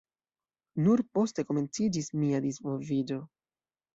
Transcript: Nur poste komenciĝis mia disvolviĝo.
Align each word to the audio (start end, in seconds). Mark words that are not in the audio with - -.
Nur 0.85 1.01
poste 1.17 1.43
komenciĝis 1.51 2.09
mia 2.23 2.41
disvolviĝo. 2.47 3.21